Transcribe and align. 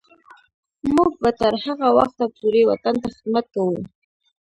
موږ 0.93 1.11
به 1.21 1.29
تر 1.39 1.53
هغه 1.65 1.87
وخته 1.97 2.25
پورې 2.37 2.61
وطن 2.69 2.95
ته 3.01 3.07
خدمت 3.15 3.45
کوو. 3.53 3.77